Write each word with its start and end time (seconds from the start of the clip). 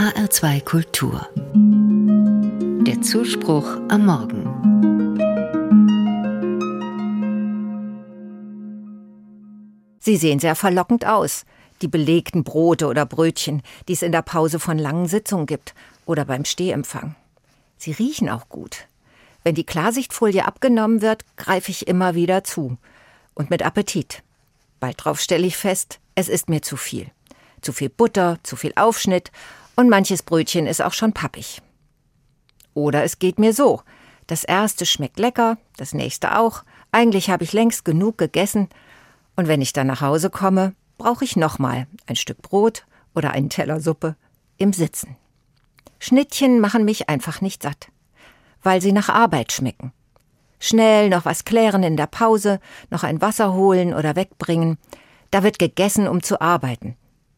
HR2 0.00 0.64
Kultur. 0.64 1.28
Der 2.86 3.02
Zuspruch 3.02 3.66
am 3.90 4.06
Morgen. 4.06 4.46
Sie 9.98 10.16
sehen 10.16 10.38
sehr 10.38 10.54
verlockend 10.54 11.04
aus, 11.04 11.44
die 11.82 11.88
belegten 11.88 12.44
Brote 12.44 12.86
oder 12.86 13.04
Brötchen, 13.04 13.60
die 13.88 13.92
es 13.92 14.00
in 14.00 14.12
der 14.12 14.22
Pause 14.22 14.58
von 14.58 14.78
langen 14.78 15.06
Sitzungen 15.06 15.44
gibt 15.44 15.74
oder 16.06 16.24
beim 16.24 16.46
Stehempfang. 16.46 17.14
Sie 17.76 17.92
riechen 17.92 18.30
auch 18.30 18.48
gut. 18.48 18.86
Wenn 19.44 19.54
die 19.54 19.66
Klarsichtfolie 19.66 20.46
abgenommen 20.46 21.02
wird, 21.02 21.26
greife 21.36 21.70
ich 21.70 21.88
immer 21.88 22.14
wieder 22.14 22.42
zu. 22.42 22.78
Und 23.34 23.50
mit 23.50 23.62
Appetit. 23.62 24.22
Bald 24.80 25.04
drauf 25.04 25.20
stelle 25.20 25.46
ich 25.46 25.58
fest, 25.58 26.00
es 26.14 26.30
ist 26.30 26.48
mir 26.48 26.62
zu 26.62 26.78
viel. 26.78 27.08
Zu 27.60 27.74
viel 27.74 27.90
Butter, 27.90 28.38
zu 28.42 28.56
viel 28.56 28.72
Aufschnitt 28.76 29.30
und 29.80 29.88
manches 29.88 30.22
Brötchen 30.22 30.66
ist 30.66 30.82
auch 30.82 30.92
schon 30.92 31.14
pappig. 31.14 31.62
Oder 32.74 33.02
es 33.02 33.18
geht 33.18 33.38
mir 33.38 33.54
so. 33.54 33.80
Das 34.26 34.44
erste 34.44 34.84
schmeckt 34.84 35.18
lecker, 35.18 35.56
das 35.76 35.94
nächste 35.94 36.38
auch. 36.38 36.62
Eigentlich 36.92 37.30
habe 37.30 37.44
ich 37.44 37.52
längst 37.52 37.84
genug 37.84 38.18
gegessen. 38.18 38.68
Und 39.36 39.48
wenn 39.48 39.62
ich 39.62 39.72
dann 39.72 39.86
nach 39.86 40.02
Hause 40.02 40.28
komme, 40.28 40.74
brauche 40.98 41.24
ich 41.24 41.34
nochmal 41.34 41.86
ein 42.06 42.16
Stück 42.16 42.42
Brot 42.42 42.84
oder 43.14 43.30
einen 43.30 43.48
Teller 43.48 43.80
Suppe 43.80 44.16
im 44.58 44.74
Sitzen. 44.74 45.16
Schnittchen 45.98 46.60
machen 46.60 46.84
mich 46.84 47.08
einfach 47.08 47.40
nicht 47.40 47.62
satt, 47.62 47.88
weil 48.62 48.82
sie 48.82 48.92
nach 48.92 49.08
Arbeit 49.08 49.50
schmecken. 49.50 49.92
Schnell 50.58 51.08
noch 51.08 51.24
was 51.24 51.44
klären 51.44 51.82
in 51.82 51.96
der 51.96 52.06
Pause, 52.06 52.60
noch 52.90 53.02
ein 53.02 53.22
Wasser 53.22 53.54
holen 53.54 53.94
oder 53.94 54.14
wegbringen. 54.14 54.76
Da 55.30 55.42
wird 55.42 55.58
gegessen, 55.58 56.06
um 56.06 56.22
zu 56.22 56.40
arbeiten. 56.42 56.96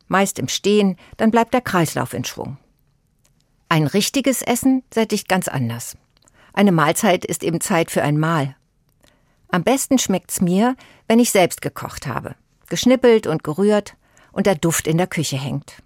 Meist 0.08 0.38
im 0.38 0.48
Stehen, 0.48 0.96
dann 1.16 1.30
bleibt 1.30 1.54
der 1.54 1.60
Kreislauf 1.60 2.14
in 2.14 2.24
Schwung. 2.24 2.58
Ein 3.68 3.86
richtiges 3.86 4.42
Essen 4.42 4.82
sättigt 4.92 5.28
ganz 5.28 5.48
anders. 5.48 5.96
Eine 6.52 6.72
Mahlzeit 6.72 7.24
ist 7.24 7.42
eben 7.42 7.60
Zeit 7.60 7.90
für 7.90 8.02
ein 8.02 8.18
Mahl. 8.18 8.56
Am 9.48 9.64
besten 9.64 9.98
schmeckt's 9.98 10.40
mir, 10.40 10.76
wenn 11.08 11.18
ich 11.18 11.30
selbst 11.30 11.62
gekocht 11.62 12.06
habe 12.06 12.34
geschnippelt 12.72 13.26
und 13.26 13.44
gerührt 13.44 13.98
und 14.32 14.46
der 14.46 14.54
Duft 14.54 14.86
in 14.86 14.96
der 14.96 15.06
Küche 15.06 15.36
hängt. 15.36 15.82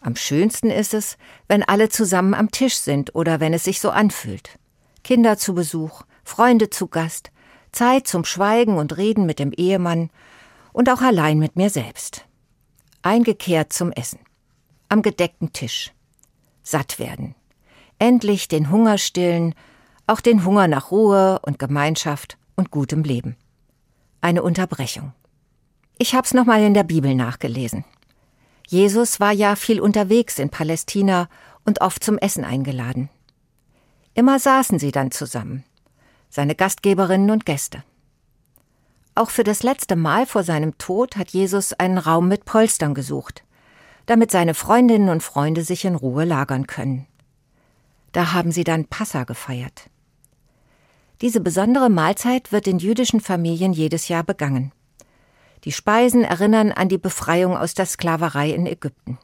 Am 0.00 0.16
schönsten 0.16 0.70
ist 0.70 0.94
es, 0.94 1.18
wenn 1.48 1.62
alle 1.62 1.90
zusammen 1.90 2.32
am 2.32 2.50
Tisch 2.50 2.76
sind 2.76 3.14
oder 3.14 3.40
wenn 3.40 3.52
es 3.52 3.64
sich 3.64 3.78
so 3.78 3.90
anfühlt. 3.90 4.58
Kinder 5.04 5.36
zu 5.36 5.54
Besuch, 5.54 6.04
Freunde 6.24 6.70
zu 6.70 6.86
Gast, 6.86 7.30
Zeit 7.72 8.06
zum 8.06 8.24
Schweigen 8.24 8.78
und 8.78 8.96
Reden 8.96 9.26
mit 9.26 9.38
dem 9.38 9.52
Ehemann 9.52 10.08
und 10.72 10.88
auch 10.88 11.02
allein 11.02 11.38
mit 11.38 11.56
mir 11.56 11.68
selbst. 11.68 12.24
Eingekehrt 13.02 13.72
zum 13.72 13.92
Essen. 13.92 14.18
Am 14.88 15.02
gedeckten 15.02 15.52
Tisch. 15.52 15.92
Satt 16.62 16.98
werden. 16.98 17.34
Endlich 17.98 18.48
den 18.48 18.70
Hunger 18.70 18.98
stillen, 18.98 19.54
auch 20.06 20.20
den 20.20 20.44
Hunger 20.44 20.66
nach 20.68 20.90
Ruhe 20.90 21.38
und 21.42 21.58
Gemeinschaft 21.58 22.38
und 22.56 22.70
gutem 22.70 23.04
Leben. 23.04 23.36
Eine 24.20 24.42
Unterbrechung. 24.42 25.12
Ich 25.98 26.14
hab's 26.14 26.34
nochmal 26.34 26.62
in 26.62 26.74
der 26.74 26.84
Bibel 26.84 27.14
nachgelesen. 27.14 27.84
Jesus 28.66 29.20
war 29.20 29.32
ja 29.32 29.56
viel 29.56 29.80
unterwegs 29.80 30.38
in 30.38 30.50
Palästina 30.50 31.28
und 31.64 31.80
oft 31.80 32.02
zum 32.02 32.18
Essen 32.18 32.44
eingeladen. 32.44 33.08
Immer 34.14 34.38
saßen 34.38 34.78
sie 34.78 34.90
dann 34.90 35.10
zusammen, 35.12 35.64
seine 36.28 36.54
Gastgeberinnen 36.54 37.30
und 37.30 37.46
Gäste. 37.46 37.84
Auch 39.18 39.30
für 39.30 39.42
das 39.42 39.64
letzte 39.64 39.96
Mal 39.96 40.26
vor 40.26 40.44
seinem 40.44 40.78
Tod 40.78 41.16
hat 41.16 41.30
Jesus 41.30 41.72
einen 41.72 41.98
Raum 41.98 42.28
mit 42.28 42.44
Polstern 42.44 42.94
gesucht, 42.94 43.42
damit 44.06 44.30
seine 44.30 44.54
Freundinnen 44.54 45.08
und 45.08 45.24
Freunde 45.24 45.64
sich 45.64 45.84
in 45.84 45.96
Ruhe 45.96 46.24
lagern 46.24 46.68
können. 46.68 47.04
Da 48.12 48.32
haben 48.32 48.52
sie 48.52 48.62
dann 48.62 48.84
Passa 48.84 49.24
gefeiert. 49.24 49.90
Diese 51.20 51.40
besondere 51.40 51.90
Mahlzeit 51.90 52.52
wird 52.52 52.68
in 52.68 52.78
jüdischen 52.78 53.18
Familien 53.18 53.72
jedes 53.72 54.06
Jahr 54.06 54.22
begangen. 54.22 54.70
Die 55.64 55.72
Speisen 55.72 56.22
erinnern 56.22 56.70
an 56.70 56.88
die 56.88 56.96
Befreiung 56.96 57.56
aus 57.56 57.74
der 57.74 57.86
Sklaverei 57.86 58.50
in 58.50 58.66
Ägypten. 58.66 59.18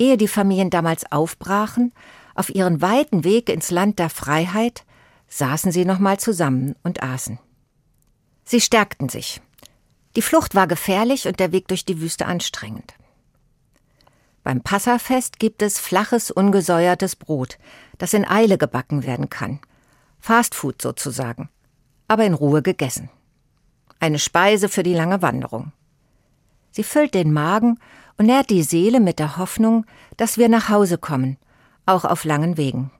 Ehe 0.00 0.16
die 0.16 0.26
Familien 0.26 0.70
damals 0.70 1.12
aufbrachen, 1.12 1.92
auf 2.34 2.52
ihren 2.52 2.82
weiten 2.82 3.22
Weg 3.22 3.50
ins 3.50 3.70
Land 3.70 4.00
der 4.00 4.10
Freiheit, 4.10 4.84
saßen 5.28 5.70
sie 5.70 5.84
nochmal 5.84 6.18
zusammen 6.18 6.74
und 6.82 7.04
aßen. 7.04 7.38
Sie 8.50 8.60
stärkten 8.60 9.08
sich. 9.08 9.40
Die 10.16 10.22
Flucht 10.22 10.54
war 10.54 10.66
gefährlich 10.66 11.28
und 11.28 11.38
der 11.38 11.52
Weg 11.52 11.68
durch 11.68 11.84
die 11.84 12.00
Wüste 12.00 12.26
anstrengend. 12.26 12.94
Beim 14.42 14.60
Passafest 14.62 15.38
gibt 15.38 15.62
es 15.62 15.78
flaches, 15.78 16.30
ungesäuertes 16.30 17.14
Brot, 17.14 17.58
das 17.98 18.12
in 18.14 18.26
Eile 18.26 18.58
gebacken 18.58 19.04
werden 19.04 19.30
kann. 19.30 19.60
Fastfood 20.18 20.82
sozusagen, 20.82 21.48
aber 22.08 22.24
in 22.24 22.34
Ruhe 22.34 22.62
gegessen 22.62 23.08
eine 24.00 24.18
Speise 24.18 24.68
für 24.68 24.82
die 24.82 24.94
lange 24.94 25.22
Wanderung. 25.22 25.72
Sie 26.72 26.82
füllt 26.82 27.14
den 27.14 27.32
Magen 27.32 27.78
und 28.16 28.26
nährt 28.26 28.50
die 28.50 28.62
Seele 28.62 28.98
mit 28.98 29.18
der 29.18 29.36
Hoffnung, 29.36 29.84
dass 30.16 30.38
wir 30.38 30.48
nach 30.48 30.68
Hause 30.68 30.98
kommen, 30.98 31.36
auch 31.86 32.04
auf 32.04 32.24
langen 32.24 32.56
Wegen. 32.56 32.90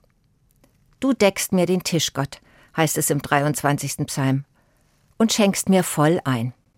Du 0.99 1.13
deckst 1.13 1.51
mir 1.51 1.65
den 1.65 1.83
Tisch, 1.83 2.13
Gott, 2.13 2.41
heißt 2.77 2.97
es 2.97 3.09
im 3.09 3.21
23. 3.21 4.05
Psalm, 4.05 4.45
und 5.21 5.31
schenkst 5.31 5.69
mir 5.69 5.83
voll 5.83 6.19
ein. 6.25 6.53